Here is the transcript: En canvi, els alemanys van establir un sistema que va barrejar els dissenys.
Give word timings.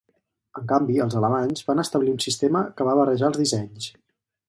En 0.59 0.63
canvi, 0.71 0.95
els 1.05 1.17
alemanys 1.19 1.63
van 1.69 1.83
establir 1.85 2.17
un 2.17 2.25
sistema 2.27 2.65
que 2.81 2.91
va 2.91 2.99
barrejar 3.01 3.33
els 3.33 3.43
dissenys. 3.47 3.97